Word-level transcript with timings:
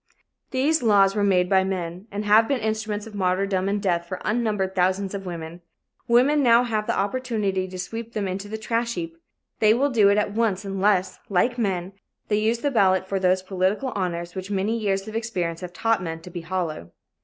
These 0.49 0.81
laws 0.81 1.15
were 1.15 1.23
made 1.23 1.47
by 1.47 1.63
men 1.63 2.07
and 2.09 2.25
have 2.25 2.47
been 2.47 2.59
instruments 2.59 3.05
of 3.05 3.13
martyrdom 3.13 3.69
and 3.69 3.79
death 3.79 4.07
for 4.07 4.19
unnumbered 4.25 4.73
thousands 4.73 5.13
of 5.13 5.27
women. 5.27 5.61
Women 6.07 6.41
now 6.41 6.63
have 6.63 6.87
the 6.87 6.97
opportunity 6.97 7.67
to 7.67 7.77
sweep 7.77 8.13
them 8.13 8.27
into 8.27 8.47
the 8.47 8.57
trash 8.57 8.95
heap. 8.95 9.15
They 9.59 9.75
will 9.75 9.91
do 9.91 10.09
it 10.09 10.17
at 10.17 10.31
once 10.33 10.65
unless, 10.65 11.19
like 11.29 11.59
men, 11.59 11.93
they 12.29 12.39
use 12.39 12.61
the 12.61 12.71
ballot 12.71 13.05
for 13.07 13.19
those 13.19 13.43
political 13.43 13.89
honors 13.93 14.33
which 14.33 14.49
many 14.49 14.75
years 14.75 15.07
of 15.07 15.15
experience 15.15 15.61
have 15.61 15.71
taught 15.71 16.01
men 16.01 16.19
to 16.21 16.31
be 16.31 16.41
hollow. 16.41 16.89